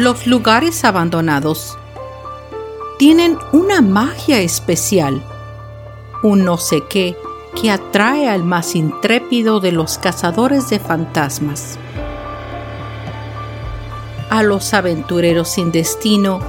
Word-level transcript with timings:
Los 0.00 0.26
lugares 0.26 0.86
abandonados 0.86 1.76
tienen 2.98 3.36
una 3.52 3.82
magia 3.82 4.40
especial, 4.40 5.22
un 6.22 6.42
no 6.42 6.56
sé 6.56 6.82
qué 6.88 7.18
que 7.60 7.70
atrae 7.70 8.26
al 8.26 8.42
más 8.42 8.76
intrépido 8.76 9.60
de 9.60 9.72
los 9.72 9.98
cazadores 9.98 10.70
de 10.70 10.78
fantasmas. 10.78 11.78
A 14.30 14.42
los 14.42 14.72
aventureros 14.72 15.50
sin 15.50 15.70
destino 15.70 16.40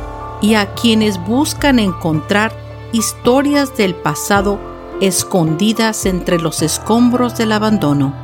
y 0.42 0.54
a 0.54 0.74
quienes 0.74 1.22
buscan 1.22 1.80
encontrar 1.80 2.54
historias 2.94 3.76
del 3.76 3.96
pasado 3.96 4.60
escondidas 5.02 6.06
entre 6.06 6.40
los 6.40 6.62
escombros 6.62 7.36
del 7.36 7.52
abandono. 7.52 8.21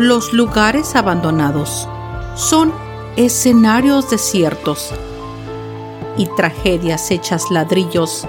Los 0.00 0.32
lugares 0.32 0.96
abandonados 0.96 1.86
son 2.34 2.72
escenarios 3.16 4.08
desiertos 4.08 4.94
y 6.16 6.24
tragedias 6.36 7.10
hechas 7.10 7.50
ladrillos, 7.50 8.26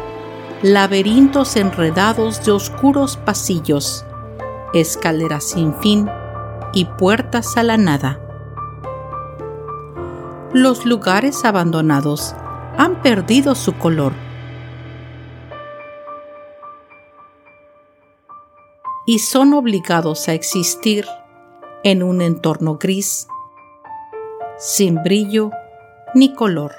laberintos 0.63 1.55
enredados 1.55 2.44
de 2.44 2.52
oscuros 2.52 3.16
pasillos, 3.16 4.03
escaleras 4.73 5.45
sin 5.45 5.73
fin 5.75 6.09
y 6.73 6.83
puertas 6.83 7.56
a 7.56 7.63
la 7.63 7.78
nada. 7.78 8.19
Los 10.51 10.85
lugares 10.85 11.45
abandonados 11.45 12.35
han 12.78 13.01
perdido 13.01 13.56
su 13.56 13.72
color 13.78 14.12
y 19.06 19.19
son 19.19 19.53
obligados 19.53 20.28
a 20.28 20.34
existir 20.34 21.06
en 21.84 22.03
un 22.03 22.22
entorno 22.22 22.78
gris, 22.78 23.28
sin 24.58 25.02
brillo 25.03 25.52
ni 26.14 26.34
color. 26.34 26.74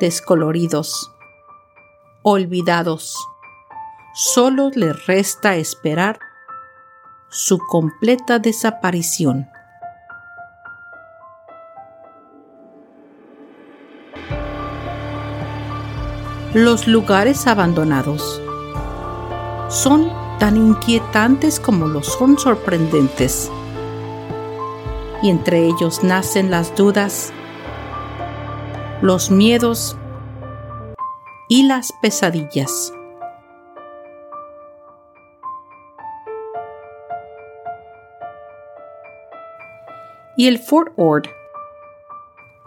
Descoloridos, 0.00 1.12
olvidados, 2.22 3.16
solo 4.14 4.70
les 4.74 5.06
resta 5.06 5.56
esperar 5.56 6.20
su 7.28 7.58
completa 7.58 8.38
desaparición. 8.38 9.48
Los 16.54 16.86
lugares 16.88 17.46
abandonados 17.46 18.40
son 19.68 20.10
tan 20.38 20.56
inquietantes 20.56 21.60
como 21.60 21.86
lo 21.86 22.02
son 22.02 22.38
sorprendentes. 22.38 23.50
Y 25.22 25.30
entre 25.30 25.66
ellos 25.66 26.04
nacen 26.04 26.50
las 26.50 26.74
dudas, 26.76 27.32
los 29.02 29.30
miedos 29.30 29.96
y 31.48 31.64
las 31.64 31.92
pesadillas. 32.00 32.92
Y 40.36 40.46
el 40.46 40.60
Fort 40.60 40.92
Ord, 40.96 41.26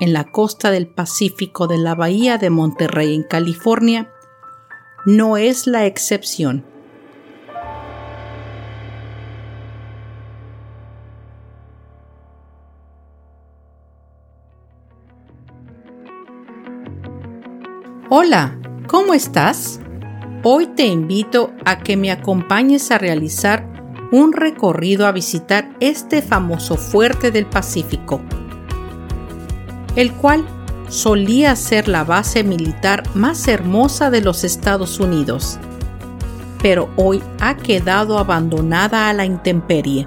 en 0.02 0.12
la 0.12 0.26
costa 0.26 0.72
del 0.72 0.88
Pacífico 0.88 1.68
de 1.68 1.78
la 1.78 1.96
bahía 1.96 2.38
de 2.38 2.50
Monterrey 2.50 3.16
en 3.16 3.24
California, 3.24 4.12
no 5.06 5.38
es 5.38 5.68
la 5.68 5.86
excepción. 5.86 6.71
Hola, 18.14 18.60
¿cómo 18.90 19.14
estás? 19.14 19.80
Hoy 20.44 20.68
te 20.68 20.86
invito 20.86 21.54
a 21.64 21.80
que 21.80 21.96
me 21.96 22.12
acompañes 22.12 22.92
a 22.92 22.98
realizar 22.98 23.66
un 24.12 24.34
recorrido 24.34 25.08
a 25.08 25.14
visitar 25.14 25.70
este 25.80 26.22
famoso 26.22 26.76
fuerte 26.76 27.32
del 27.32 27.46
Pacífico, 27.46 28.20
el 29.96 30.12
cual 30.12 30.46
solía 30.90 31.56
ser 31.56 31.88
la 31.88 32.04
base 32.04 32.44
militar 32.44 33.04
más 33.16 33.48
hermosa 33.48 34.12
de 34.12 34.20
los 34.20 34.44
Estados 34.44 35.00
Unidos, 35.00 35.58
pero 36.62 36.90
hoy 36.98 37.24
ha 37.40 37.56
quedado 37.56 38.20
abandonada 38.20 39.08
a 39.08 39.14
la 39.14 39.24
intemperie. 39.24 40.06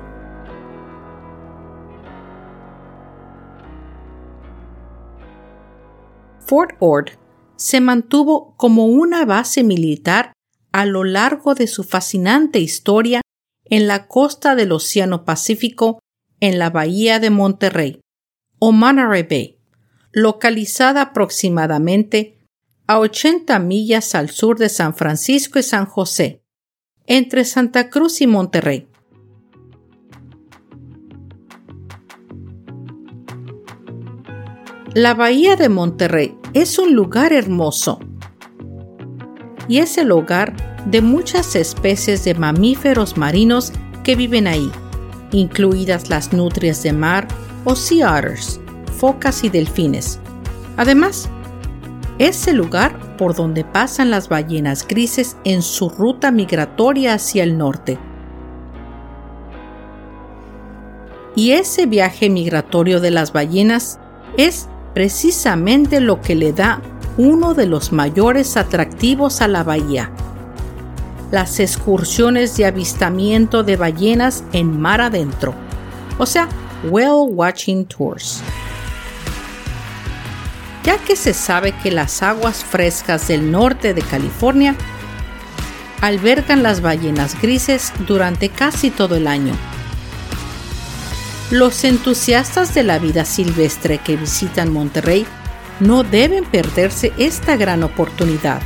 Fort 6.41 6.77
Ord 6.81 7.24
se 7.57 7.81
mantuvo 7.81 8.55
como 8.57 8.87
una 8.87 9.25
base 9.25 9.63
militar 9.63 10.33
a 10.73 10.87
lo 10.87 11.05
largo 11.05 11.55
de 11.55 11.67
su 11.67 11.85
fascinante 11.85 12.59
historia 12.59 13.21
en 13.65 13.87
la 13.87 14.09
costa 14.09 14.55
del 14.55 14.73
Océano 14.73 15.25
Pacífico 15.25 16.01
en 16.41 16.59
la 16.59 16.71
bahía 16.71 17.21
de 17.21 17.31
Monterrey, 17.31 18.01
o 18.59 18.73
Monterey 18.73 19.23
Bay, 19.23 19.59
localizada 20.13 21.03
aproximadamente 21.03 22.39
a 22.87 22.99
80 22.99 23.59
millas 23.61 24.15
al 24.15 24.31
sur 24.31 24.59
de 24.59 24.69
San 24.69 24.95
Francisco 24.95 25.59
y 25.59 25.63
San 25.63 25.87
José, 25.87 26.43
entre 27.07 27.45
Santa 27.45 27.89
Cruz 27.89 28.21
y 28.21 28.27
Monterrey. 28.27 28.89
La 34.95 35.13
bahía 35.13 35.57
de 35.57 35.69
Monterrey 35.69 36.39
es 36.53 36.79
un 36.79 36.95
lugar 36.95 37.33
hermoso 37.33 37.99
y 39.67 39.79
es 39.79 39.99
el 39.99 40.13
hogar 40.13 40.55
de 40.87 41.03
muchas 41.03 41.57
especies 41.57 42.25
de 42.25 42.35
mamíferos 42.35 43.17
marinos 43.17 43.73
que 44.05 44.15
viven 44.15 44.47
ahí, 44.47 44.71
incluidas 45.33 46.11
las 46.11 46.33
nutrias 46.33 46.85
de 46.85 46.93
mar 46.93 47.27
o 47.65 47.75
sea 47.75 48.19
otters, 48.19 48.61
focas 48.97 49.43
y 49.43 49.49
delfines. 49.49 50.21
Además, 50.77 51.29
es 52.21 52.47
el 52.47 52.59
lugar 52.59 53.17
por 53.17 53.35
donde 53.35 53.65
pasan 53.65 54.13
las 54.13 54.29
ballenas 54.29 54.87
grises 54.87 55.37
en 55.43 55.63
su 55.63 55.89
ruta 55.89 56.31
migratoria 56.31 57.15
hacia 57.15 57.43
el 57.43 57.59
norte. 57.59 57.99
Y 61.35 61.51
ese 61.51 61.87
viaje 61.87 62.31
migratorio 62.31 63.01
de 63.01 63.11
las 63.11 63.33
ballenas 63.33 63.99
es 64.37 64.69
precisamente 64.95 66.01
lo 66.01 66.21
que 66.21 66.35
le 66.35 66.53
da 66.53 66.81
uno 67.19 67.55
de 67.55 67.67
los 67.67 67.93
mayores 67.93 68.57
atractivos 68.57 69.41
a 69.41 69.49
la 69.49 69.63
bahía. 69.63 70.11
Las 71.31 71.61
excursiones 71.61 72.57
de 72.57 72.67
avistamiento 72.67 73.65
de 73.65 73.77
ballenas 73.77 74.45
en 74.53 74.81
mar 74.81 75.01
adentro, 75.01 75.55
o 76.19 76.27
sea, 76.27 76.49
whale 76.89 77.33
watching 77.33 77.85
tours. 77.85 78.43
ya 80.85 80.99
que 80.99 81.17
se 81.17 81.33
sabe 81.33 81.73
que 81.83 81.91
las 81.91 82.23
aguas 82.23 82.63
frescas 82.63 83.29
del 83.29 83.51
norte 83.51 83.95
de 83.95 84.03
California 84.03 84.77
albergan 86.03 86.63
las 86.63 86.83
ballenas 86.83 87.41
grises 87.41 87.91
durante 88.07 88.51
casi 88.51 88.91
todo 88.91 89.17
el 89.17 89.27
año. 89.27 89.55
Los 91.51 91.85
entusiastas 91.85 92.75
de 92.75 92.83
la 92.85 92.99
vida 92.99 93.27
silvestre 93.27 93.99
que 93.99 94.17
visitan 94.17 94.73
Monterrey 94.73 95.27
no 95.79 96.03
deben 96.03 96.45
perderse 96.45 97.13
esta 97.19 97.57
gran 97.57 97.83
oportunidad. 97.83 98.63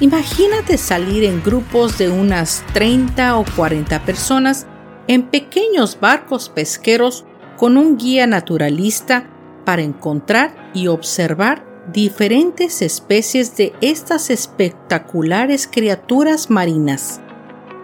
Imagínate 0.00 0.76
salir 0.76 1.24
en 1.24 1.42
grupos 1.42 1.96
de 1.96 2.10
unas 2.10 2.62
30 2.74 3.38
o 3.38 3.46
40 3.56 4.04
personas 4.04 4.66
en 5.08 5.22
pequeños 5.22 5.98
barcos 5.98 6.50
pesqueros 6.50 7.24
con 7.56 7.78
un 7.78 7.96
guía 7.96 8.26
naturalista 8.26 9.30
para 9.64 9.80
encontrar 9.80 10.70
y 10.74 10.88
observar 10.88 11.64
diferentes 11.90 12.82
especies 12.82 13.56
de 13.56 13.72
estas 13.80 14.28
espectaculares 14.28 15.66
criaturas 15.66 16.50
marinas 16.50 17.22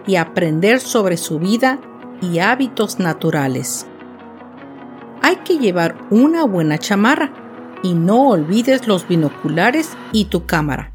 y 0.05 0.17
aprender 0.17 0.81
sobre 0.81 1.17
su 1.17 1.39
vida 1.39 1.79
y 2.21 2.39
hábitos 2.39 2.99
naturales. 2.99 3.87
Hay 5.23 5.37
que 5.37 5.57
llevar 5.57 5.95
una 6.11 6.43
buena 6.43 6.77
chamarra 6.77 7.33
y 7.81 7.95
no 7.95 8.29
olvides 8.29 8.87
los 8.87 9.07
binoculares 9.07 9.89
y 10.11 10.25
tu 10.25 10.45
cámara. 10.45 10.93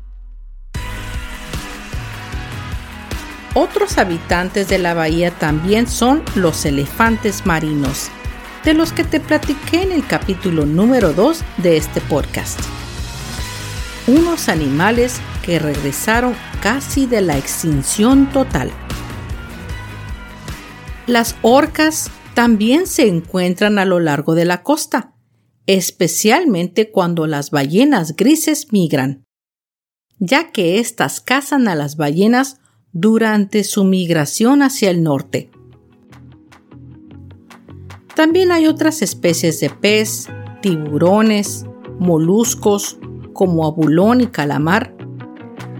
Otros 3.54 3.98
habitantes 3.98 4.68
de 4.68 4.78
la 4.78 4.94
bahía 4.94 5.32
también 5.32 5.88
son 5.88 6.22
los 6.36 6.64
elefantes 6.64 7.44
marinos, 7.44 8.08
de 8.64 8.74
los 8.74 8.92
que 8.92 9.02
te 9.02 9.18
platiqué 9.18 9.82
en 9.82 9.90
el 9.90 10.06
capítulo 10.06 10.64
número 10.64 11.12
2 11.12 11.42
de 11.56 11.76
este 11.76 12.00
podcast 12.02 12.60
unos 14.08 14.48
animales 14.48 15.20
que 15.44 15.58
regresaron 15.58 16.34
casi 16.62 17.06
de 17.06 17.20
la 17.20 17.36
extinción 17.36 18.26
total. 18.32 18.72
Las 21.06 21.36
orcas 21.42 22.10
también 22.38 22.86
se 22.86 23.08
encuentran 23.08 23.80
a 23.80 23.84
lo 23.84 23.98
largo 23.98 24.36
de 24.36 24.44
la 24.44 24.62
costa, 24.62 25.12
especialmente 25.66 26.92
cuando 26.92 27.26
las 27.26 27.50
ballenas 27.50 28.14
grises 28.14 28.72
migran, 28.72 29.24
ya 30.20 30.52
que 30.52 30.78
éstas 30.78 31.20
cazan 31.20 31.66
a 31.66 31.74
las 31.74 31.96
ballenas 31.96 32.60
durante 32.92 33.64
su 33.64 33.82
migración 33.82 34.62
hacia 34.62 34.88
el 34.88 35.02
norte. 35.02 35.50
También 38.14 38.52
hay 38.52 38.68
otras 38.68 39.02
especies 39.02 39.58
de 39.58 39.70
pez, 39.70 40.28
tiburones, 40.62 41.66
moluscos, 41.98 42.98
como 43.32 43.66
abulón 43.66 44.20
y 44.20 44.28
calamar, 44.28 44.96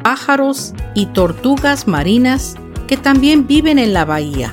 pájaros 0.02 0.74
y 0.96 1.06
tortugas 1.06 1.86
marinas 1.86 2.56
que 2.88 2.96
también 2.96 3.46
viven 3.46 3.78
en 3.78 3.92
la 3.92 4.04
bahía. 4.04 4.52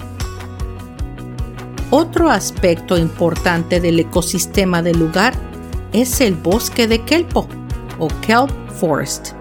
Otro 1.91 2.31
aspecto 2.31 2.97
importante 2.97 3.79
del 3.79 3.99
ecosistema 3.99 4.81
del 4.81 4.97
lugar 4.97 5.33
es 5.93 6.19
el 6.19 6.33
bosque 6.33 6.87
de 6.87 7.03
kelpo 7.05 7.47
o 7.99 8.07
kelp 8.21 8.49
forest, 8.79 9.33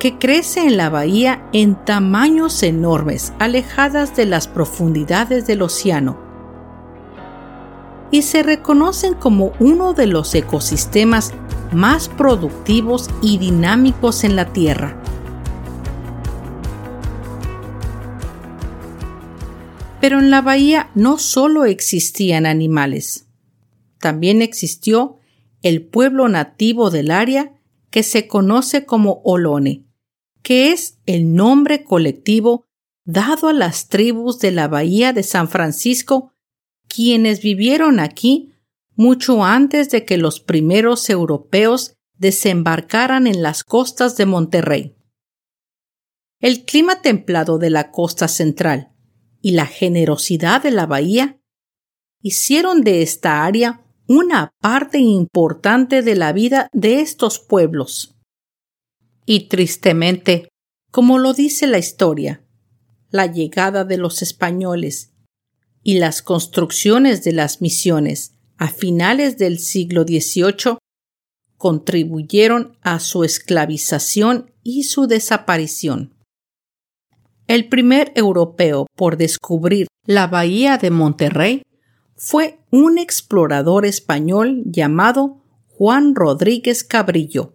que 0.00 0.18
crece 0.18 0.66
en 0.66 0.76
la 0.76 0.90
bahía 0.90 1.48
en 1.52 1.76
tamaños 1.76 2.62
enormes, 2.64 3.32
alejadas 3.38 4.16
de 4.16 4.26
las 4.26 4.48
profundidades 4.48 5.46
del 5.46 5.62
océano, 5.62 6.18
y 8.10 8.22
se 8.22 8.42
reconocen 8.42 9.14
como 9.14 9.52
uno 9.60 9.94
de 9.94 10.06
los 10.08 10.34
ecosistemas 10.34 11.32
más 11.72 12.08
productivos 12.08 13.08
y 13.22 13.38
dinámicos 13.38 14.24
en 14.24 14.36
la 14.36 14.46
Tierra. 14.46 14.96
Pero 20.06 20.20
en 20.20 20.30
la 20.30 20.40
bahía 20.40 20.92
no 20.94 21.18
solo 21.18 21.64
existían 21.64 22.46
animales, 22.46 23.26
también 23.98 24.40
existió 24.40 25.18
el 25.62 25.84
pueblo 25.84 26.28
nativo 26.28 26.90
del 26.90 27.10
área 27.10 27.60
que 27.90 28.04
se 28.04 28.28
conoce 28.28 28.86
como 28.86 29.20
Olone, 29.24 29.84
que 30.44 30.70
es 30.70 31.00
el 31.06 31.34
nombre 31.34 31.82
colectivo 31.82 32.66
dado 33.04 33.48
a 33.48 33.52
las 33.52 33.88
tribus 33.88 34.38
de 34.38 34.52
la 34.52 34.68
bahía 34.68 35.12
de 35.12 35.24
San 35.24 35.48
Francisco, 35.48 36.32
quienes 36.86 37.42
vivieron 37.42 37.98
aquí 37.98 38.52
mucho 38.94 39.42
antes 39.42 39.90
de 39.90 40.04
que 40.04 40.18
los 40.18 40.38
primeros 40.38 41.10
europeos 41.10 41.96
desembarcaran 42.16 43.26
en 43.26 43.42
las 43.42 43.64
costas 43.64 44.16
de 44.16 44.26
Monterrey. 44.26 44.94
El 46.38 46.64
clima 46.64 47.02
templado 47.02 47.58
de 47.58 47.70
la 47.70 47.90
costa 47.90 48.28
central 48.28 48.92
y 49.46 49.52
la 49.52 49.66
generosidad 49.66 50.60
de 50.60 50.72
la 50.72 50.86
bahía 50.86 51.38
hicieron 52.20 52.80
de 52.80 53.02
esta 53.02 53.44
área 53.44 53.86
una 54.08 54.50
parte 54.60 54.98
importante 54.98 56.02
de 56.02 56.16
la 56.16 56.32
vida 56.32 56.68
de 56.72 56.98
estos 56.98 57.38
pueblos. 57.38 58.16
Y 59.24 59.46
tristemente, 59.46 60.48
como 60.90 61.18
lo 61.18 61.32
dice 61.32 61.68
la 61.68 61.78
historia, 61.78 62.44
la 63.10 63.26
llegada 63.26 63.84
de 63.84 63.98
los 63.98 64.20
españoles 64.20 65.12
y 65.84 66.00
las 66.00 66.22
construcciones 66.22 67.22
de 67.22 67.30
las 67.30 67.60
misiones 67.60 68.32
a 68.56 68.66
finales 68.66 69.38
del 69.38 69.60
siglo 69.60 70.02
XVIII 70.02 70.78
contribuyeron 71.56 72.76
a 72.82 72.98
su 72.98 73.22
esclavización 73.22 74.50
y 74.64 74.82
su 74.82 75.06
desaparición. 75.06 76.15
El 77.48 77.68
primer 77.68 78.12
europeo 78.16 78.88
por 78.96 79.16
descubrir 79.16 79.86
la 80.04 80.26
bahía 80.26 80.78
de 80.78 80.90
Monterrey 80.90 81.62
fue 82.16 82.58
un 82.70 82.98
explorador 82.98 83.86
español 83.86 84.64
llamado 84.64 85.44
Juan 85.68 86.16
Rodríguez 86.16 86.82
Cabrillo, 86.82 87.52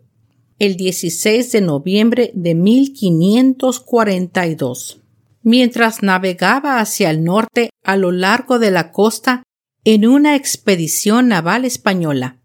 el 0.60 0.78
16 0.78 1.52
de 1.52 1.60
noviembre 1.62 2.32
de 2.36 2.56
1542. 2.56 5.02
Mientras 5.44 6.04
navegaba 6.04 6.80
hacia 6.80 7.10
el 7.10 7.24
norte 7.24 7.72
a 7.84 7.98
lo 7.98 8.12
largo 8.12 8.60
de 8.60 8.70
la 8.72 8.92
costa 8.92 9.44
en 9.84 10.08
una 10.08 10.36
expedición 10.36 11.28
naval 11.28 11.66
española. 11.66 12.38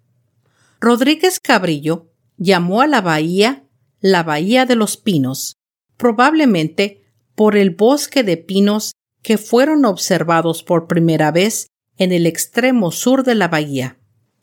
Rodríguez 0.81 1.39
Cabrillo 1.39 2.11
llamó 2.39 2.81
a 2.81 2.89
la 2.89 3.03
bahía 3.03 3.63
la 4.01 4.23
Bahía 4.23 4.65
de 4.67 4.77
los 4.77 4.97
Pinos, 4.97 5.57
probablemente 5.97 7.06
por 7.37 7.57
el 7.57 7.71
bosque 7.71 8.25
de 8.25 8.37
pinos 8.37 8.93
que 9.23 9.39
fueron 9.39 9.85
observados 9.85 10.63
por 10.63 10.89
primera 10.89 11.31
vez 11.31 11.69
en 11.99 12.13
el 12.13 12.27
extremo 12.27 12.91
sur 12.91 13.23
de 13.23 13.35
la 13.35 13.49
bahía. 13.49 13.99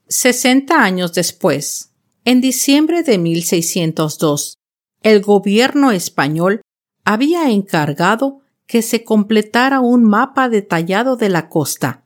Sesenta 0.08 0.84
años 0.84 1.14
después, 1.14 1.94
en 2.24 2.40
diciembre 2.40 3.04
de 3.04 3.18
1602, 3.18 4.58
el 5.02 5.22
gobierno 5.22 5.92
español 5.92 6.62
había 7.04 7.50
encargado 7.50 8.40
que 8.66 8.82
se 8.82 9.04
completara 9.04 9.82
un 9.82 10.06
mapa 10.06 10.48
detallado 10.48 11.18
de 11.18 11.30
la 11.30 11.50
costa, 11.50 12.06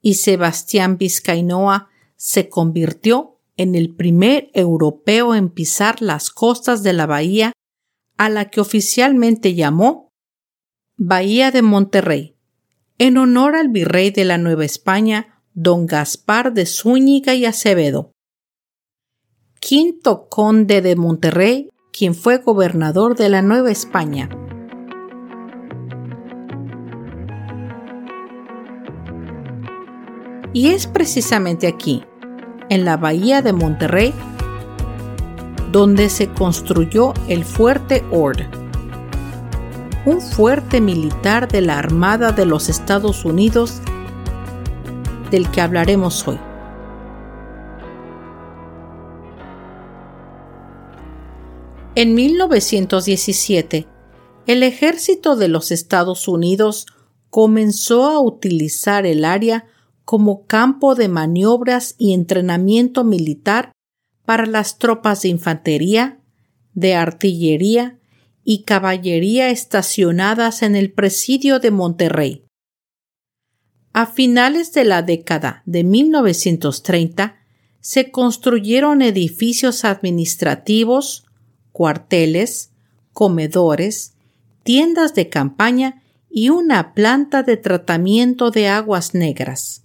y 0.00 0.14
Sebastián 0.14 0.96
Vizcainoa 0.96 1.88
se 2.16 2.48
convirtió 2.48 3.38
en 3.56 3.74
el 3.74 3.94
primer 3.94 4.50
europeo 4.54 5.34
en 5.34 5.50
pisar 5.50 6.00
las 6.00 6.30
costas 6.30 6.82
de 6.82 6.94
la 6.94 7.06
bahía 7.06 7.52
a 8.16 8.28
la 8.28 8.48
que 8.50 8.60
oficialmente 8.60 9.54
llamó 9.54 10.09
Bahía 11.02 11.50
de 11.50 11.62
Monterrey, 11.62 12.36
en 12.98 13.16
honor 13.16 13.56
al 13.56 13.70
virrey 13.70 14.10
de 14.10 14.26
la 14.26 14.36
Nueva 14.36 14.66
España, 14.66 15.42
don 15.54 15.86
Gaspar 15.86 16.52
de 16.52 16.66
Zúñiga 16.66 17.32
y 17.32 17.46
Acevedo, 17.46 18.12
quinto 19.60 20.28
conde 20.28 20.82
de 20.82 20.96
Monterrey, 20.96 21.70
quien 21.90 22.14
fue 22.14 22.36
gobernador 22.36 23.16
de 23.16 23.30
la 23.30 23.40
Nueva 23.40 23.70
España. 23.70 24.28
Y 30.52 30.68
es 30.68 30.86
precisamente 30.86 31.66
aquí, 31.66 32.04
en 32.68 32.84
la 32.84 32.98
bahía 32.98 33.40
de 33.40 33.54
Monterrey, 33.54 34.12
donde 35.72 36.10
se 36.10 36.28
construyó 36.28 37.14
el 37.26 37.46
Fuerte 37.46 38.04
Ord, 38.10 38.59
un 40.10 40.20
fuerte 40.20 40.80
militar 40.80 41.46
de 41.46 41.60
la 41.60 41.78
Armada 41.78 42.32
de 42.32 42.44
los 42.44 42.68
Estados 42.68 43.24
Unidos 43.24 43.80
del 45.30 45.48
que 45.52 45.60
hablaremos 45.60 46.26
hoy. 46.26 46.36
En 51.94 52.14
1917, 52.14 53.86
el 54.48 54.62
ejército 54.64 55.36
de 55.36 55.46
los 55.46 55.70
Estados 55.70 56.26
Unidos 56.26 56.86
comenzó 57.28 58.10
a 58.10 58.20
utilizar 58.20 59.06
el 59.06 59.24
área 59.24 59.66
como 60.04 60.44
campo 60.46 60.96
de 60.96 61.08
maniobras 61.08 61.94
y 61.98 62.14
entrenamiento 62.14 63.04
militar 63.04 63.70
para 64.24 64.46
las 64.46 64.78
tropas 64.78 65.22
de 65.22 65.28
infantería, 65.28 66.20
de 66.74 66.96
artillería 66.96 67.99
y 68.44 68.62
caballería 68.64 69.50
estacionadas 69.50 70.62
en 70.62 70.76
el 70.76 70.92
presidio 70.92 71.58
de 71.58 71.70
Monterrey. 71.70 72.44
A 73.92 74.06
finales 74.06 74.72
de 74.72 74.84
la 74.84 75.02
década 75.02 75.62
de 75.66 75.84
1930 75.84 77.36
se 77.80 78.10
construyeron 78.10 79.02
edificios 79.02 79.84
administrativos, 79.84 81.24
cuarteles, 81.72 82.70
comedores, 83.12 84.14
tiendas 84.62 85.14
de 85.14 85.28
campaña 85.28 86.02
y 86.30 86.50
una 86.50 86.94
planta 86.94 87.42
de 87.42 87.56
tratamiento 87.56 88.50
de 88.50 88.68
aguas 88.68 89.14
negras. 89.14 89.82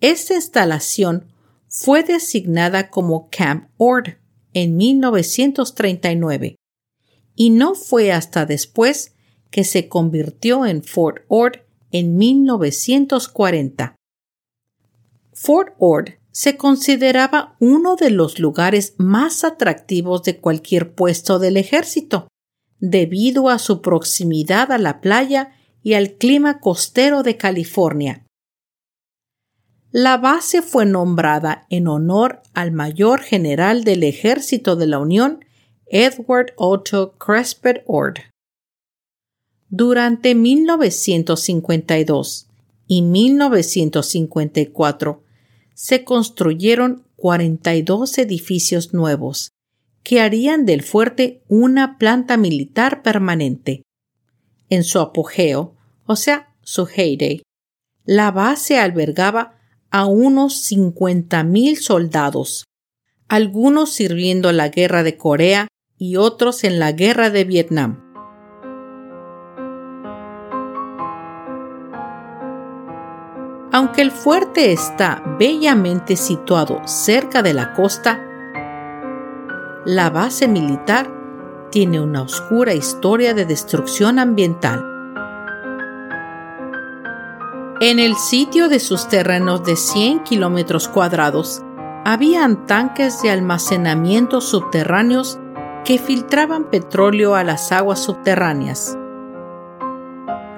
Esta 0.00 0.34
instalación 0.34 1.26
fue 1.68 2.02
designada 2.02 2.88
como 2.90 3.28
Camp 3.30 3.68
Ord 3.76 4.16
en 4.54 4.76
1939 4.76 6.56
y 7.36 7.50
no 7.50 7.74
fue 7.74 8.10
hasta 8.10 8.46
después 8.46 9.14
que 9.50 9.62
se 9.62 9.88
convirtió 9.88 10.66
en 10.66 10.82
Fort 10.82 11.24
Ord 11.28 11.60
en 11.92 12.16
1940. 12.16 13.94
Fort 15.32 15.74
Ord 15.78 16.14
se 16.32 16.56
consideraba 16.56 17.56
uno 17.60 17.96
de 17.96 18.10
los 18.10 18.38
lugares 18.38 18.94
más 18.98 19.44
atractivos 19.44 20.22
de 20.22 20.38
cualquier 20.38 20.94
puesto 20.94 21.38
del 21.38 21.56
ejército, 21.56 22.28
debido 22.78 23.48
a 23.48 23.58
su 23.58 23.80
proximidad 23.80 24.72
a 24.72 24.78
la 24.78 25.00
playa 25.00 25.52
y 25.82 25.94
al 25.94 26.14
clima 26.14 26.60
costero 26.60 27.22
de 27.22 27.36
California. 27.36 28.26
La 29.92 30.18
base 30.18 30.60
fue 30.60 30.84
nombrada 30.84 31.66
en 31.70 31.88
honor 31.88 32.42
al 32.52 32.72
mayor 32.72 33.20
general 33.20 33.82
del 33.84 34.02
ejército 34.02 34.76
de 34.76 34.86
la 34.86 34.98
Unión, 34.98 35.45
Edward 35.88 36.52
Otto 36.56 37.14
Cresper 37.16 37.84
Ord. 37.86 38.16
Durante 39.68 40.34
1952 40.34 42.48
y 42.88 43.02
1954 43.02 45.22
se 45.74 46.02
construyeron 46.02 47.04
42 47.14 48.18
edificios 48.18 48.94
nuevos 48.94 49.52
que 50.02 50.20
harían 50.20 50.66
del 50.66 50.82
fuerte 50.82 51.44
una 51.48 51.98
planta 51.98 52.36
militar 52.36 53.02
permanente. 53.02 53.84
En 54.68 54.82
su 54.82 54.98
apogeo, 54.98 55.76
o 56.04 56.16
sea, 56.16 56.52
su 56.62 56.88
heyday, 56.88 57.42
la 58.04 58.32
base 58.32 58.80
albergaba 58.80 59.56
a 59.90 60.06
unos 60.06 60.68
50.000 60.68 61.76
soldados, 61.76 62.64
algunos 63.28 63.92
sirviendo 63.92 64.50
la 64.50 64.68
guerra 64.68 65.04
de 65.04 65.16
Corea 65.16 65.68
y 65.98 66.16
otros 66.16 66.64
en 66.64 66.78
la 66.78 66.92
guerra 66.92 67.30
de 67.30 67.44
Vietnam. 67.44 68.02
Aunque 73.72 74.00
el 74.00 74.10
fuerte 74.10 74.72
está 74.72 75.22
bellamente 75.38 76.16
situado 76.16 76.80
cerca 76.86 77.42
de 77.42 77.52
la 77.52 77.74
costa, 77.74 78.20
la 79.84 80.08
base 80.08 80.48
militar 80.48 81.12
tiene 81.70 82.00
una 82.00 82.22
oscura 82.22 82.72
historia 82.72 83.34
de 83.34 83.44
destrucción 83.44 84.18
ambiental. 84.18 84.82
En 87.80 87.98
el 87.98 88.16
sitio 88.16 88.70
de 88.70 88.80
sus 88.80 89.08
terrenos 89.08 89.62
de 89.64 89.76
100 89.76 90.24
kilómetros 90.24 90.88
cuadrados, 90.88 91.62
habían 92.06 92.66
tanques 92.66 93.20
de 93.20 93.30
almacenamiento 93.30 94.40
subterráneos 94.40 95.38
que 95.86 95.98
filtraban 95.98 96.68
petróleo 96.68 97.36
a 97.36 97.44
las 97.44 97.70
aguas 97.70 98.00
subterráneas. 98.02 98.98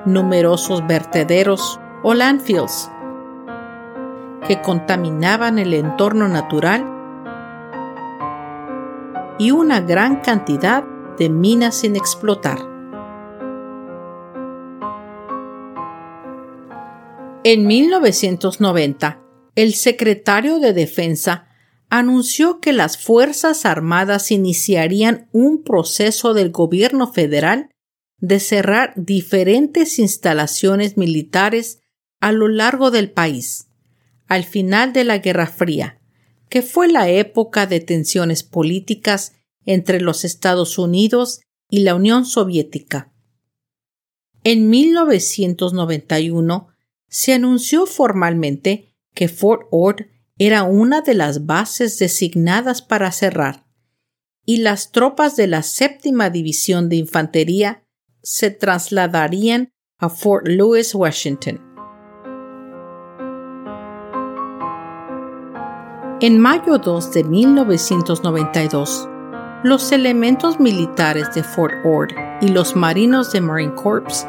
Numerosos 0.07 0.87
vertederos 0.87 1.79
o 2.03 2.15
landfills 2.15 2.91
que 4.47 4.63
contaminaban 4.63 5.59
el 5.59 5.75
entorno 5.75 6.29
natural 6.29 6.83
y 9.39 9.51
una 9.51 9.83
gran 9.83 10.23
cantidad 10.23 10.83
de 11.19 11.29
minas 11.29 11.75
sin 11.75 11.95
explotar. 11.95 12.59
En 17.45 17.67
1990, 17.67 19.21
el 19.57 19.75
secretario 19.75 20.59
de 20.59 20.73
Defensa 20.73 21.48
anunció 21.91 22.61
que 22.61 22.73
las 22.73 22.99
Fuerzas 22.99 23.65
Armadas 23.65 24.31
iniciarían 24.31 25.29
un 25.33 25.63
proceso 25.63 26.35
del 26.35 26.51
gobierno 26.51 27.13
federal 27.13 27.71
de 28.21 28.41
cerrar 28.41 28.93
diferentes 28.97 29.99
instalaciones 29.99 30.97
militares 30.97 31.81
a 32.21 32.33
lo 32.33 32.49
largo 32.49 32.91
del 32.91 33.11
país, 33.11 33.69
al 34.27 34.45
final 34.45 34.93
de 34.93 35.05
la 35.05 35.19
Guerra 35.19 35.47
Fría, 35.47 36.01
que 36.49 36.63
fue 36.63 36.89
la 36.89 37.09
época 37.09 37.67
de 37.67 37.81
tensiones 37.81 38.43
políticas 38.43 39.35
entre 39.65 40.01
los 40.01 40.25
Estados 40.25 40.79
Unidos 40.79 41.41
y 41.71 41.81
la 41.81 41.95
Unión 41.95 42.25
Soviética. 42.25 43.13
En 44.45 44.69
1991 44.69 46.69
se 47.09 47.35
anunció 47.35 47.87
formalmente 47.87 48.95
que 49.15 49.29
Fort 49.29 49.63
Ord 49.71 50.07
era 50.39 50.63
una 50.63 51.01
de 51.01 51.15
las 51.15 51.47
bases 51.47 51.99
designadas 51.99 52.81
para 52.81 53.11
cerrar, 53.11 53.67
y 54.45 54.59
las 54.59 54.93
tropas 54.93 55.35
de 55.37 55.49
la 55.49 55.63
séptima 55.63 56.31
división 56.31 56.89
de 56.89 56.97
infantería 56.97 57.85
se 58.23 58.51
trasladarían 58.51 59.73
a 59.99 60.09
Fort 60.09 60.47
Lewis, 60.47 60.95
Washington. 60.95 61.61
En 66.21 66.39
mayo 66.39 66.79
2 66.79 67.13
de 67.13 67.25
1992, 67.25 69.09
los 69.65 69.91
elementos 69.91 70.61
militares 70.61 71.35
de 71.35 71.43
Fort 71.43 71.75
Ord 71.85 72.11
y 72.41 72.49
los 72.49 72.77
marinos 72.77 73.33
de 73.33 73.41
Marine 73.41 73.75
Corps 73.75 74.27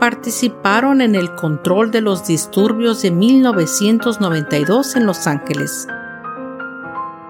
participaron 0.00 1.02
en 1.02 1.14
el 1.14 1.34
control 1.34 1.90
de 1.90 2.00
los 2.00 2.26
disturbios 2.26 3.02
de 3.02 3.10
1992 3.10 4.96
en 4.96 5.06
Los 5.06 5.26
Ángeles. 5.26 5.86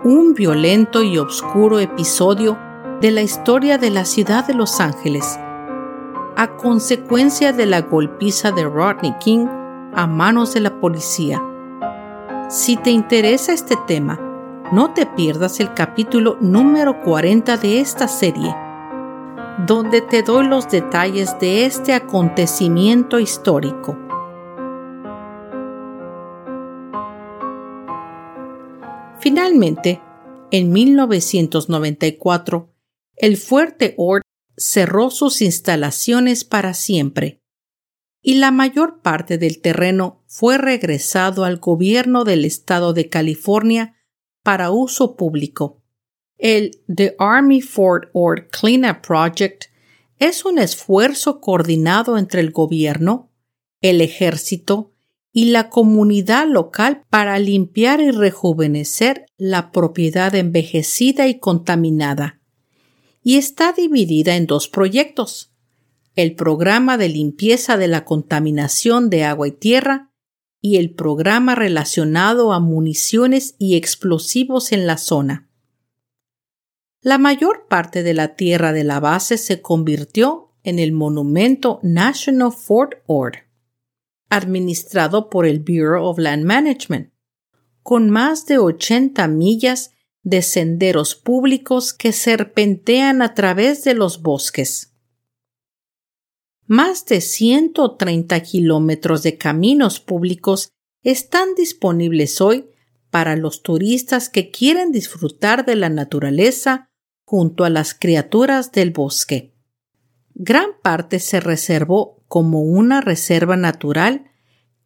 Un 0.04 0.34
violento 0.34 1.02
y 1.02 1.18
oscuro 1.18 1.80
episodio 1.80 2.56
de 3.00 3.10
la 3.10 3.22
historia 3.22 3.76
de 3.76 3.90
la 3.90 4.04
ciudad 4.04 4.46
de 4.46 4.54
Los 4.54 4.80
Ángeles, 4.80 5.38
a 6.36 6.56
consecuencia 6.56 7.52
de 7.52 7.66
la 7.66 7.82
golpiza 7.82 8.52
de 8.52 8.64
Rodney 8.64 9.14
King 9.18 9.46
a 9.94 10.06
manos 10.06 10.54
de 10.54 10.60
la 10.60 10.80
policía. 10.80 11.42
Si 12.48 12.76
te 12.76 12.90
interesa 12.90 13.52
este 13.52 13.76
tema, 13.88 14.18
no 14.72 14.94
te 14.94 15.06
pierdas 15.06 15.58
el 15.58 15.74
capítulo 15.74 16.36
número 16.40 17.00
40 17.02 17.56
de 17.56 17.80
esta 17.80 18.06
serie 18.06 18.54
donde 19.66 20.00
te 20.00 20.22
doy 20.22 20.46
los 20.46 20.68
detalles 20.68 21.38
de 21.40 21.66
este 21.66 21.92
acontecimiento 21.92 23.18
histórico. 23.18 23.98
Finalmente, 29.18 30.00
en 30.50 30.72
1994, 30.72 32.72
el 33.16 33.36
fuerte 33.36 33.94
Ord 33.98 34.22
cerró 34.56 35.10
sus 35.10 35.42
instalaciones 35.42 36.44
para 36.44 36.74
siempre 36.74 37.40
y 38.22 38.34
la 38.34 38.50
mayor 38.50 39.00
parte 39.00 39.38
del 39.38 39.60
terreno 39.60 40.22
fue 40.26 40.58
regresado 40.58 41.44
al 41.44 41.58
gobierno 41.58 42.24
del 42.24 42.44
estado 42.44 42.92
de 42.92 43.08
California 43.08 43.96
para 44.42 44.70
uso 44.70 45.16
público. 45.16 45.79
El 46.40 46.80
The 46.88 47.16
Army 47.18 47.60
Fort 47.60 48.08
Ord 48.14 48.48
Cleanup 48.50 49.06
Project 49.06 49.64
es 50.18 50.46
un 50.46 50.58
esfuerzo 50.58 51.38
coordinado 51.38 52.16
entre 52.16 52.40
el 52.40 52.50
gobierno, 52.50 53.30
el 53.82 54.00
ejército 54.00 54.94
y 55.34 55.50
la 55.50 55.68
comunidad 55.68 56.48
local 56.48 57.04
para 57.10 57.38
limpiar 57.38 58.00
y 58.00 58.10
rejuvenecer 58.10 59.26
la 59.36 59.70
propiedad 59.70 60.34
envejecida 60.34 61.28
y 61.28 61.38
contaminada. 61.38 62.40
Y 63.22 63.36
está 63.36 63.74
dividida 63.74 64.34
en 64.34 64.46
dos 64.46 64.66
proyectos. 64.66 65.52
El 66.16 66.34
programa 66.36 66.96
de 66.96 67.10
limpieza 67.10 67.76
de 67.76 67.88
la 67.88 68.06
contaminación 68.06 69.10
de 69.10 69.24
agua 69.24 69.48
y 69.48 69.52
tierra 69.52 70.10
y 70.62 70.76
el 70.76 70.94
programa 70.94 71.54
relacionado 71.54 72.54
a 72.54 72.60
municiones 72.60 73.56
y 73.58 73.76
explosivos 73.76 74.72
en 74.72 74.86
la 74.86 74.96
zona. 74.96 75.49
La 77.02 77.16
mayor 77.16 77.66
parte 77.66 78.02
de 78.02 78.12
la 78.12 78.34
tierra 78.36 78.74
de 78.74 78.84
la 78.84 79.00
base 79.00 79.38
se 79.38 79.62
convirtió 79.62 80.52
en 80.64 80.78
el 80.78 80.92
monumento 80.92 81.80
National 81.82 82.52
Fort 82.52 83.02
Ord, 83.06 83.36
administrado 84.28 85.30
por 85.30 85.46
el 85.46 85.60
Bureau 85.60 86.04
of 86.04 86.18
Land 86.18 86.44
Management, 86.44 87.10
con 87.82 88.10
más 88.10 88.44
de 88.44 88.58
80 88.58 89.26
millas 89.28 89.92
de 90.22 90.42
senderos 90.42 91.14
públicos 91.14 91.94
que 91.94 92.12
serpentean 92.12 93.22
a 93.22 93.32
través 93.32 93.82
de 93.82 93.94
los 93.94 94.20
bosques. 94.20 94.92
Más 96.66 97.06
de 97.06 97.22
130 97.22 98.38
kilómetros 98.40 99.22
de 99.22 99.38
caminos 99.38 100.00
públicos 100.00 100.68
están 101.02 101.54
disponibles 101.54 102.42
hoy 102.42 102.68
para 103.08 103.36
los 103.36 103.62
turistas 103.62 104.28
que 104.28 104.50
quieren 104.50 104.92
disfrutar 104.92 105.64
de 105.64 105.76
la 105.76 105.88
naturaleza 105.88 106.89
junto 107.30 107.62
a 107.62 107.70
las 107.70 107.94
criaturas 107.94 108.72
del 108.72 108.90
bosque. 108.90 109.54
Gran 110.34 110.70
parte 110.82 111.20
se 111.20 111.38
reservó 111.38 112.24
como 112.26 112.62
una 112.62 113.00
reserva 113.00 113.56
natural, 113.56 114.32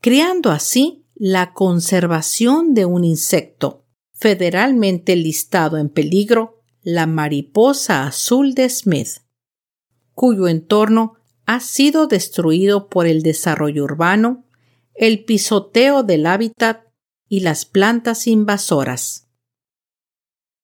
creando 0.02 0.50
así 0.50 1.06
la 1.14 1.54
conservación 1.54 2.74
de 2.74 2.84
un 2.84 3.02
insecto 3.02 3.86
federalmente 4.12 5.16
listado 5.16 5.78
en 5.78 5.88
peligro, 5.88 6.60
la 6.82 7.06
mariposa 7.06 8.06
azul 8.06 8.52
de 8.52 8.68
Smith, 8.68 9.22
cuyo 10.12 10.46
entorno 10.46 11.14
ha 11.46 11.60
sido 11.60 12.08
destruido 12.08 12.90
por 12.90 13.06
el 13.06 13.22
desarrollo 13.22 13.84
urbano, 13.84 14.44
el 14.94 15.24
pisoteo 15.24 16.02
del 16.02 16.26
hábitat 16.26 16.82
y 17.26 17.40
las 17.40 17.64
plantas 17.64 18.26
invasoras. 18.26 19.23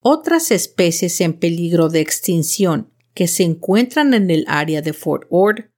Otras 0.03 0.51
especies 0.51 1.21
en 1.21 1.35
peligro 1.35 1.91
de 1.91 2.01
extinción 2.01 2.91
que 3.13 3.29
se 3.29 3.43
encuentran 3.43 4.15
en 4.15 4.31
el 4.31 4.45
área 4.49 4.81
de 4.81 4.95
Fort 4.95 5.27
Ord 5.29 5.71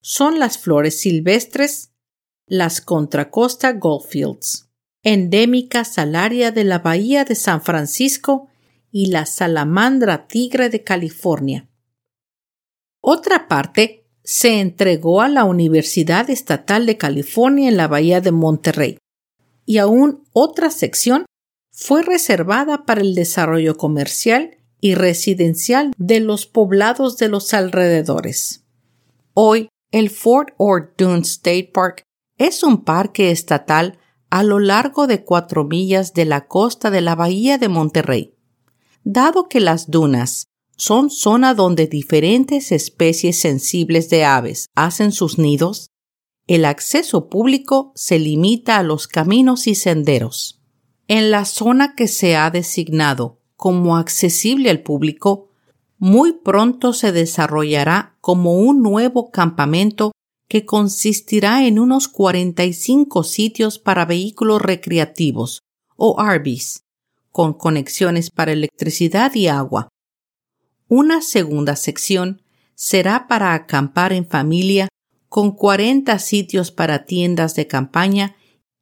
son 0.00 0.38
las 0.38 0.56
flores 0.56 1.00
silvestres, 1.00 1.92
las 2.46 2.80
contracosta 2.80 3.72
Goldfields, 3.72 4.70
endémicas 5.02 5.98
al 5.98 6.14
área 6.14 6.52
de 6.52 6.64
la 6.64 6.78
bahía 6.78 7.24
de 7.24 7.34
San 7.34 7.60
Francisco 7.60 8.48
y 8.90 9.06
la 9.06 9.26
salamandra 9.26 10.26
tigre 10.26 10.70
de 10.70 10.82
California. 10.82 11.68
Otra 13.02 13.46
parte 13.46 14.06
se 14.24 14.60
entregó 14.60 15.20
a 15.20 15.28
la 15.28 15.44
Universidad 15.44 16.30
Estatal 16.30 16.86
de 16.86 16.96
California 16.96 17.68
en 17.68 17.76
la 17.76 17.88
bahía 17.88 18.22
de 18.22 18.32
Monterrey 18.32 18.98
y 19.66 19.78
aún 19.78 20.24
otra 20.32 20.70
sección 20.70 21.26
fue 21.78 22.02
reservada 22.02 22.86
para 22.86 23.02
el 23.02 23.14
desarrollo 23.14 23.76
comercial 23.76 24.56
y 24.80 24.94
residencial 24.94 25.92
de 25.98 26.20
los 26.20 26.46
poblados 26.46 27.18
de 27.18 27.28
los 27.28 27.52
alrededores. 27.52 28.64
Hoy, 29.34 29.68
el 29.92 30.08
Fort 30.08 30.54
Ord 30.56 30.94
Dunes 30.96 31.32
State 31.32 31.70
Park 31.74 32.02
es 32.38 32.62
un 32.62 32.82
parque 32.82 33.30
estatal 33.30 33.98
a 34.30 34.42
lo 34.42 34.58
largo 34.58 35.06
de 35.06 35.22
cuatro 35.22 35.64
millas 35.64 36.14
de 36.14 36.24
la 36.24 36.48
costa 36.48 36.90
de 36.90 37.02
la 37.02 37.14
bahía 37.14 37.58
de 37.58 37.68
Monterrey. 37.68 38.34
Dado 39.04 39.46
que 39.46 39.60
las 39.60 39.90
dunas 39.90 40.46
son 40.78 41.10
zona 41.10 41.52
donde 41.52 41.86
diferentes 41.86 42.72
especies 42.72 43.38
sensibles 43.38 44.08
de 44.08 44.24
aves 44.24 44.70
hacen 44.74 45.12
sus 45.12 45.38
nidos, 45.38 45.90
el 46.46 46.64
acceso 46.64 47.28
público 47.28 47.92
se 47.94 48.18
limita 48.18 48.78
a 48.78 48.82
los 48.82 49.06
caminos 49.06 49.66
y 49.66 49.74
senderos. 49.74 50.55
En 51.08 51.30
la 51.30 51.44
zona 51.44 51.94
que 51.94 52.08
se 52.08 52.36
ha 52.36 52.50
designado 52.50 53.38
como 53.56 53.96
accesible 53.96 54.70
al 54.70 54.82
público, 54.82 55.50
muy 55.98 56.32
pronto 56.32 56.92
se 56.92 57.12
desarrollará 57.12 58.16
como 58.20 58.54
un 58.54 58.82
nuevo 58.82 59.30
campamento 59.30 60.12
que 60.48 60.64
consistirá 60.64 61.64
en 61.64 61.78
unos 61.78 62.08
45 62.08 63.22
sitios 63.22 63.78
para 63.78 64.04
vehículos 64.04 64.60
recreativos 64.60 65.62
o 65.96 66.20
RVs, 66.20 66.82
con 67.30 67.54
conexiones 67.54 68.30
para 68.30 68.52
electricidad 68.52 69.34
y 69.34 69.46
agua. 69.46 69.88
Una 70.88 71.22
segunda 71.22 71.76
sección 71.76 72.42
será 72.74 73.26
para 73.28 73.54
acampar 73.54 74.12
en 74.12 74.26
familia 74.26 74.88
con 75.28 75.52
40 75.52 76.18
sitios 76.18 76.70
para 76.70 77.04
tiendas 77.04 77.54
de 77.54 77.66
campaña 77.66 78.36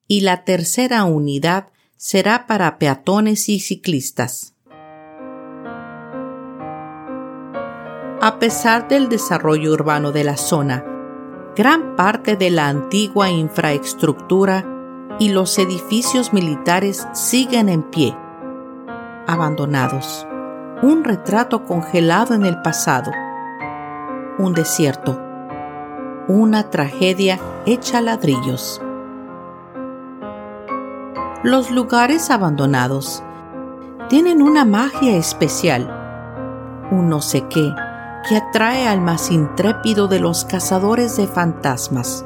y 0.08 0.20
la 0.20 0.44
tercera 0.44 1.04
unidad 1.04 1.68
será 1.96 2.46
para 2.46 2.78
peatones 2.78 3.48
y 3.48 3.60
ciclistas. 3.60 4.54
A 8.20 8.38
pesar 8.38 8.88
del 8.88 9.08
desarrollo 9.08 9.72
urbano 9.72 10.12
de 10.12 10.24
la 10.24 10.36
zona, 10.36 10.84
gran 11.56 11.96
parte 11.96 12.36
de 12.36 12.50
la 12.50 12.68
antigua 12.68 13.30
infraestructura 13.30 14.64
y 15.18 15.28
los 15.28 15.58
edificios 15.58 16.32
militares 16.32 17.06
siguen 17.12 17.68
en 17.68 17.82
pie, 17.82 18.16
abandonados. 19.26 20.26
Un 20.82 21.04
retrato 21.04 21.64
congelado 21.64 22.34
en 22.34 22.44
el 22.44 22.60
pasado. 22.62 23.12
Un 24.38 24.52
desierto 24.54 25.20
una 26.28 26.70
tragedia 26.70 27.38
hecha 27.66 28.00
ladrillos. 28.00 28.80
Los 31.44 31.70
lugares 31.70 32.30
abandonados. 32.30 33.22
Tienen 34.08 34.40
una 34.40 34.64
magia 34.64 35.14
especial, 35.18 36.88
un 36.90 37.10
no 37.10 37.20
sé 37.20 37.46
qué, 37.50 37.70
que 38.26 38.38
atrae 38.38 38.88
al 38.88 39.02
más 39.02 39.30
intrépido 39.30 40.08
de 40.08 40.20
los 40.20 40.46
cazadores 40.46 41.18
de 41.18 41.26
fantasmas. 41.26 42.24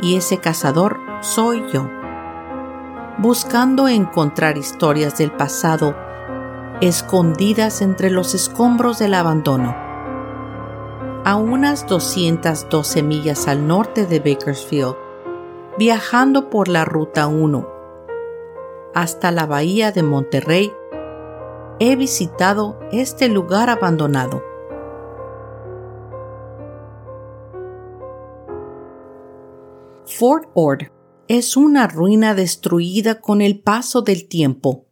Y 0.00 0.14
ese 0.14 0.38
cazador 0.38 1.00
soy 1.20 1.64
yo, 1.72 1.90
buscando 3.18 3.88
encontrar 3.88 4.56
historias 4.56 5.18
del 5.18 5.32
pasado 5.32 5.96
escondidas 6.80 7.82
entre 7.82 8.10
los 8.10 8.32
escombros 8.36 9.00
del 9.00 9.14
abandono. 9.14 9.74
A 11.24 11.34
unas 11.34 11.84
212 11.88 13.02
millas 13.02 13.48
al 13.48 13.66
norte 13.66 14.06
de 14.06 14.20
Bakersfield, 14.20 15.07
viajando 15.78 16.50
por 16.50 16.66
la 16.66 16.84
Ruta 16.84 17.28
1 17.28 17.68
hasta 18.94 19.30
la 19.30 19.46
bahía 19.46 19.92
de 19.92 20.02
Monterrey, 20.02 20.72
he 21.78 21.94
visitado 21.94 22.80
este 22.90 23.28
lugar 23.28 23.70
abandonado. 23.70 24.42
Fort 30.04 30.50
Ord 30.54 30.90
es 31.28 31.56
una 31.56 31.86
ruina 31.86 32.34
destruida 32.34 33.20
con 33.20 33.40
el 33.40 33.60
paso 33.60 34.02
del 34.02 34.26
tiempo, 34.26 34.88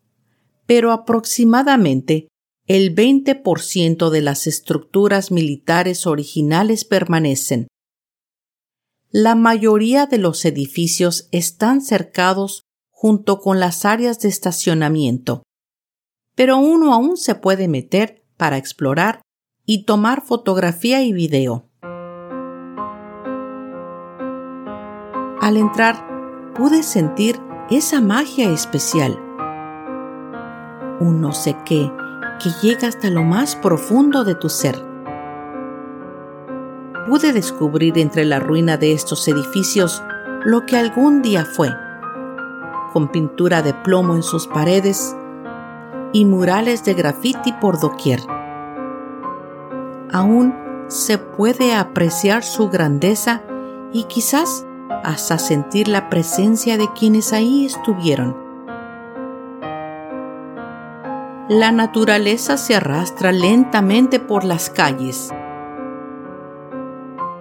pero 0.67 0.93
aproximadamente 0.93 2.29
el 2.69 2.95
20% 2.95 4.11
de 4.11 4.21
las 4.23 4.47
estructuras 4.47 5.33
militares 5.33 6.07
originales 6.07 6.85
permanecen. 6.85 7.67
La 9.19 9.35
mayoría 9.35 10.05
de 10.05 10.19
los 10.19 10.45
edificios 10.45 11.31
están 11.33 11.81
cercados 11.81 12.65
junto 12.91 13.41
con 13.41 13.59
las 13.59 13.87
áreas 13.87 14.21
de 14.21 14.29
estacionamiento, 14.29 15.43
pero 16.35 16.59
uno 16.59 16.93
aún 16.93 17.17
se 17.17 17.35
puede 17.35 17.67
meter 17.67 18.27
para 18.37 18.59
explorar 18.59 19.23
y 19.65 19.87
tomar 19.87 20.21
fotografía 20.21 21.03
y 21.03 21.15
video. 21.15 21.71
Al 25.41 25.57
entrar, 25.57 26.53
pude 26.55 26.83
sentir 26.83 27.41
esa 27.71 28.03
magia 28.03 28.51
especial. 28.51 29.19
Un 31.01 31.23
no 31.23 31.33
sé 31.33 31.57
qué 31.65 31.91
que 32.39 32.51
llega 32.61 32.89
hasta 32.89 33.09
lo 33.09 33.25
más 33.25 33.57
profundo 33.57 34.25
de 34.25 34.35
tu 34.35 34.51
ser. 34.51 34.86
Pude 37.09 37.33
descubrir 37.33 37.99
entre 37.99 38.25
la 38.25 38.39
ruina 38.39 38.77
de 38.77 38.93
estos 38.93 39.27
edificios 39.29 40.03
lo 40.45 40.67
que 40.67 40.77
algún 40.77 41.23
día 41.23 41.45
fue, 41.45 41.71
con 42.93 43.11
pintura 43.13 43.63
de 43.63 43.75
plomo 43.75 44.15
en 44.17 44.23
sus 44.23 44.47
paredes 44.47 45.17
y 46.13 46.25
murales 46.25 46.85
de 46.85 46.95
grafiti 46.95 47.53
por 47.53 47.79
doquier. 47.81 48.21
Aún 50.13 50.55
se 50.89 51.19
puede 51.19 51.75
apreciar 51.75 52.43
su 52.43 52.69
grandeza 52.69 53.43
y 53.93 54.05
quizás 54.05 54.67
hasta 55.05 55.39
sentir 55.39 55.89
la 55.89 56.09
presencia 56.09 56.79
de 56.79 56.89
quienes 56.93 57.33
ahí 57.33 57.67
estuvieron 57.67 58.47
la 61.49 61.71
naturaleza 61.71 62.57
se 62.57 62.75
arrastra 62.75 63.31
lentamente 63.31 64.19
por 64.19 64.43
las 64.43 64.69
calles, 64.69 65.33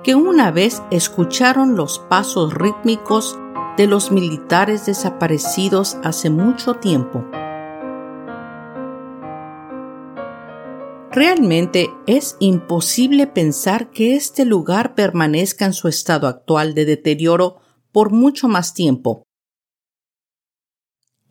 que 0.05 0.13
una 0.13 0.51
vez 0.51 0.83
escucharon 0.91 1.75
los 1.75 1.97
pasos 1.97 2.53
rítmicos 2.53 3.39
de 3.75 3.87
los 3.87 4.11
militares 4.11 4.85
desaparecidos 4.85 5.97
hace 6.03 6.29
mucho 6.29 6.75
tiempo. 6.75 7.25
Realmente 11.11 11.89
es 12.05 12.37
imposible 12.39 13.25
pensar 13.25 13.89
que 13.89 14.15
este 14.15 14.45
lugar 14.45 14.93
permanezca 14.93 15.65
en 15.65 15.73
su 15.73 15.87
estado 15.87 16.27
actual 16.27 16.75
de 16.75 16.85
deterioro 16.85 17.57
por 17.91 18.11
mucho 18.11 18.47
más 18.47 18.75
tiempo 18.75 19.23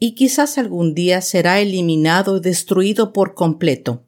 y 0.01 0.17
quizás 0.17 0.59
algún 0.59 0.95
día 0.95 1.21
será 1.21 1.61
eliminado 1.61 2.39
y 2.39 2.41
destruido 2.41 3.13
por 3.13 3.35
completo. 3.35 4.05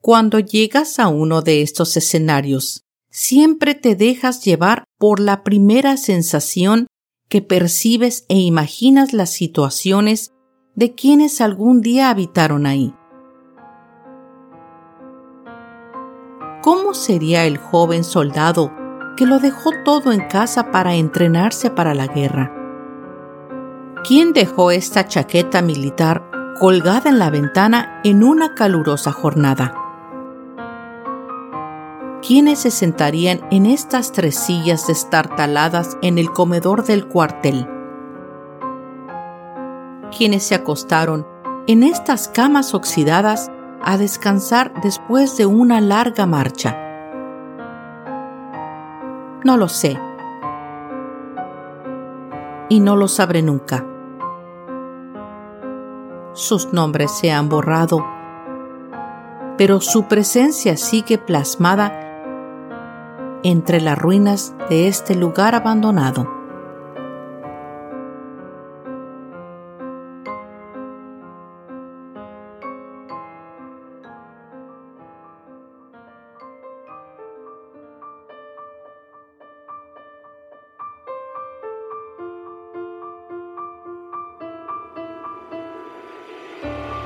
Cuando 0.00 0.38
llegas 0.38 0.98
a 0.98 1.08
uno 1.08 1.42
de 1.42 1.60
estos 1.60 1.94
escenarios, 1.94 2.84
siempre 3.10 3.74
te 3.74 3.96
dejas 3.96 4.42
llevar 4.42 4.84
por 4.98 5.20
la 5.20 5.44
primera 5.44 5.98
sensación 5.98 6.86
que 7.28 7.42
percibes 7.42 8.24
e 8.30 8.38
imaginas 8.38 9.12
las 9.12 9.28
situaciones 9.28 10.32
de 10.74 10.94
quienes 10.94 11.42
algún 11.42 11.82
día 11.82 12.08
habitaron 12.08 12.64
ahí. 12.64 12.94
¿Cómo 16.62 16.94
sería 16.94 17.44
el 17.44 17.58
joven 17.58 18.02
soldado 18.02 18.72
que 19.18 19.26
lo 19.26 19.38
dejó 19.38 19.70
todo 19.84 20.12
en 20.12 20.26
casa 20.28 20.70
para 20.70 20.94
entrenarse 20.94 21.68
para 21.68 21.94
la 21.94 22.06
guerra? 22.06 22.54
¿Quién 24.08 24.32
dejó 24.32 24.70
esta 24.70 25.06
chaqueta 25.06 25.60
militar 25.60 26.30
colgada 26.58 27.10
en 27.10 27.18
la 27.18 27.28
ventana 27.28 28.00
en 28.02 28.24
una 28.24 28.54
calurosa 28.54 29.12
jornada? 29.12 29.79
¿Quiénes 32.30 32.60
se 32.60 32.70
sentarían 32.70 33.40
en 33.50 33.66
estas 33.66 34.12
tres 34.12 34.36
sillas 34.36 34.86
destartaladas 34.86 35.98
en 36.00 36.16
el 36.16 36.30
comedor 36.30 36.84
del 36.84 37.08
cuartel? 37.08 37.66
¿Quiénes 40.16 40.44
se 40.44 40.54
acostaron 40.54 41.26
en 41.66 41.82
estas 41.82 42.28
camas 42.28 42.72
oxidadas 42.72 43.50
a 43.82 43.98
descansar 43.98 44.72
después 44.80 45.36
de 45.38 45.46
una 45.46 45.80
larga 45.80 46.24
marcha? 46.24 46.78
No 49.42 49.56
lo 49.56 49.68
sé. 49.68 49.98
Y 52.68 52.78
no 52.78 52.94
lo 52.94 53.08
sabré 53.08 53.42
nunca. 53.42 53.84
Sus 56.34 56.72
nombres 56.72 57.10
se 57.10 57.32
han 57.32 57.48
borrado, 57.48 58.06
pero 59.58 59.80
su 59.80 60.04
presencia 60.04 60.76
sigue 60.76 61.18
plasmada 61.18 62.06
entre 63.42 63.80
las 63.80 63.98
ruinas 63.98 64.54
de 64.68 64.88
este 64.88 65.14
lugar 65.14 65.54
abandonado. 65.54 66.40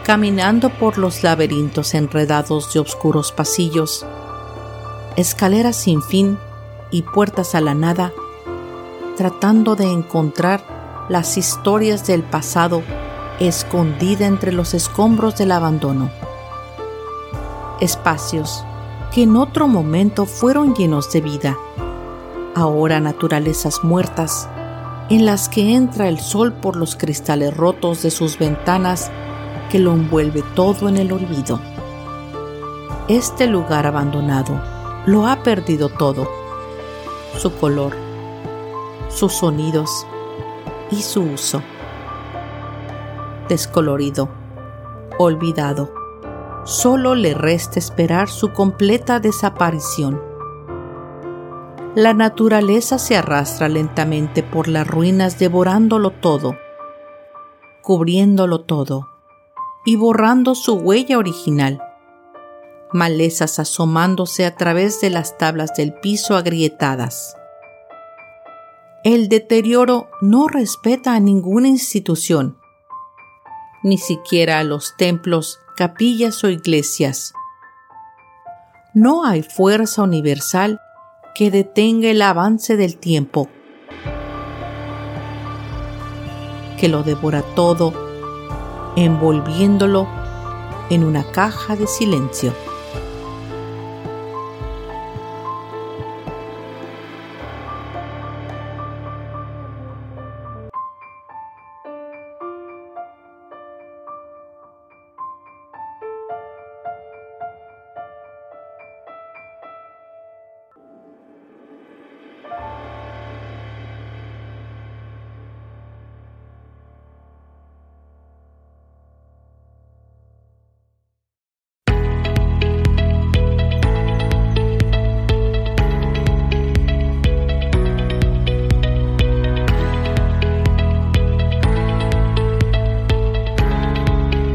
Caminando 0.05 0.69
por 0.69 0.99
los 0.99 1.23
laberintos 1.23 1.95
enredados 1.95 2.75
de 2.75 2.81
oscuros 2.81 3.33
pasillos, 3.33 4.05
escaleras 5.17 5.77
sin 5.77 6.03
fin 6.03 6.39
y 6.91 7.03
puertas 7.03 7.55
a 7.55 7.61
la 7.61 7.75
nada, 7.75 8.13
tratando 9.17 9.77
de 9.77 9.91
encontrar 9.91 11.07
las 11.09 11.37
historias 11.37 12.07
del 12.07 12.23
pasado 12.23 12.83
escondida 13.39 14.27
entre 14.27 14.53
los 14.53 14.75
escombros 14.75 15.37
del 15.37 15.53
abandono. 15.53 16.11
Espacios 17.81 18.65
que 19.13 19.23
en 19.23 19.37
otro 19.37 19.69
momento 19.69 20.27
fueron 20.27 20.75
llenos 20.75 21.13
de 21.13 21.21
vida, 21.21 21.57
ahora 22.55 23.01
naturalezas 23.01 23.85
muertas, 23.85 24.49
en 25.11 25.27
las 25.27 25.49
que 25.49 25.75
entra 25.75 26.09
el 26.09 26.19
sol 26.19 26.53
por 26.53 26.77
los 26.77 26.97
cristales 26.97 27.57
rotos 27.57 28.03
de 28.03 28.11
sus 28.11 28.39
ventanas 28.39 29.11
que 29.71 29.79
lo 29.79 29.93
envuelve 29.93 30.43
todo 30.55 30.89
en 30.89 30.97
el 30.97 31.13
olvido. 31.13 31.61
Este 33.07 33.47
lugar 33.47 33.87
abandonado 33.87 34.74
lo 35.07 35.27
ha 35.27 35.43
perdido 35.43 35.91
todo, 35.91 36.27
su 37.37 37.55
color, 37.57 37.93
sus 39.09 39.35
sonidos 39.35 40.07
y 40.91 41.03
su 41.03 41.23
uso. 41.23 41.63
Descolorido, 43.49 44.31
olvidado, 45.19 45.93
solo 46.65 47.15
le 47.15 47.35
resta 47.35 47.79
esperar 47.79 48.31
su 48.31 48.53
completa 48.53 49.21
desaparición. 49.21 50.23
La 51.95 52.15
naturaleza 52.15 52.99
se 52.99 53.17
arrastra 53.17 53.69
lentamente 53.69 54.43
por 54.43 54.69
las 54.69 54.87
ruinas 54.87 55.39
devorándolo 55.39 56.11
todo, 56.11 56.57
cubriéndolo 57.83 58.63
todo 58.63 59.07
y 59.85 59.97
borrando 59.97 60.55
su 60.55 60.77
huella 60.77 61.19
original 61.19 61.94
malezas 62.95 63.59
asomándose 63.59 64.47
a 64.47 64.55
través 64.55 65.01
de 65.01 65.11
las 65.11 65.37
tablas 65.37 65.75
del 65.75 65.93
piso 65.95 66.37
agrietadas. 66.37 67.37
El 69.03 69.29
deterioro 69.29 70.09
no 70.23 70.47
respeta 70.47 71.15
a 71.15 71.21
ninguna 71.21 71.67
institución, 71.67 72.57
ni 73.83 73.99
siquiera 73.99 74.61
a 74.61 74.65
los 74.65 74.97
templos, 74.97 75.59
capillas 75.77 76.45
o 76.45 76.49
iglesias. 76.49 77.35
No 78.95 79.25
hay 79.25 79.43
fuerza 79.43 80.03
universal 80.03 80.81
que 81.35 81.51
detenga 81.51 82.09
el 82.09 82.23
avance 82.23 82.77
del 82.77 82.97
tiempo, 82.97 83.49
que 86.79 86.89
lo 86.89 87.03
devora 87.03 87.43
todo, 87.57 87.93
envolviéndolo 88.95 90.07
en 90.91 91.03
una 91.03 91.25
caja 91.25 91.75
de 91.75 91.89
silencio. 91.89 92.55